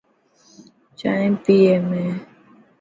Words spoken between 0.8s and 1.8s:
جائن پئي هي